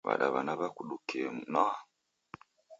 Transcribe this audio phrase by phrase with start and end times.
[0.07, 1.77] W'adawana w'akudukie nwaa!